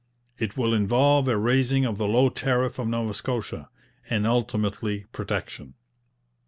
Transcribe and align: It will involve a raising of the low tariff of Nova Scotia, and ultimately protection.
It 0.39 0.57
will 0.57 0.73
involve 0.73 1.27
a 1.27 1.37
raising 1.37 1.85
of 1.85 1.99
the 1.99 2.07
low 2.07 2.29
tariff 2.29 2.79
of 2.79 2.87
Nova 2.87 3.13
Scotia, 3.13 3.69
and 4.09 4.25
ultimately 4.25 5.05
protection. 5.11 5.75